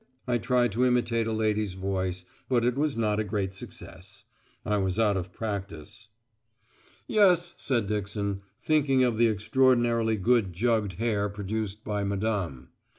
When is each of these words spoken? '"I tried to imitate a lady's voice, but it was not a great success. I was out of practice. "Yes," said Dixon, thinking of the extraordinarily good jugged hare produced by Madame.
'"I 0.35 0.39
tried 0.39 0.71
to 0.71 0.83
imitate 0.83 1.27
a 1.27 1.31
lady's 1.31 1.75
voice, 1.75 2.25
but 2.49 2.65
it 2.65 2.75
was 2.75 2.97
not 2.97 3.19
a 3.19 3.23
great 3.23 3.53
success. 3.53 4.25
I 4.65 4.77
was 4.77 4.97
out 4.97 5.15
of 5.15 5.31
practice. 5.31 6.07
"Yes," 7.05 7.53
said 7.57 7.85
Dixon, 7.85 8.41
thinking 8.63 9.03
of 9.03 9.17
the 9.17 9.27
extraordinarily 9.27 10.15
good 10.15 10.53
jugged 10.53 10.93
hare 10.93 11.29
produced 11.29 11.83
by 11.83 12.03
Madame. 12.03 12.69